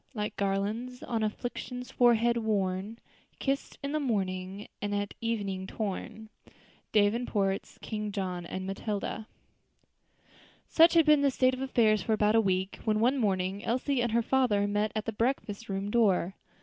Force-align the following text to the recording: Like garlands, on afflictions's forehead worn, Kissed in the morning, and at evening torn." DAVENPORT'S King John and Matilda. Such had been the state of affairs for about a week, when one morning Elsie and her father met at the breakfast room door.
Like 0.15 0.35
garlands, 0.35 1.03
on 1.03 1.21
afflictions's 1.21 1.91
forehead 1.91 2.35
worn, 2.37 2.97
Kissed 3.37 3.77
in 3.83 3.91
the 3.91 3.99
morning, 3.99 4.67
and 4.81 4.95
at 4.95 5.13
evening 5.21 5.67
torn." 5.67 6.29
DAVENPORT'S 6.91 7.77
King 7.83 8.11
John 8.11 8.43
and 8.43 8.65
Matilda. 8.65 9.27
Such 10.67 10.95
had 10.95 11.05
been 11.05 11.21
the 11.21 11.29
state 11.29 11.53
of 11.53 11.61
affairs 11.61 12.01
for 12.01 12.13
about 12.13 12.33
a 12.33 12.41
week, 12.41 12.79
when 12.83 12.99
one 12.99 13.19
morning 13.19 13.63
Elsie 13.63 14.01
and 14.01 14.11
her 14.11 14.23
father 14.23 14.65
met 14.67 14.91
at 14.95 15.05
the 15.05 15.13
breakfast 15.13 15.69
room 15.69 15.91
door. 15.91 16.33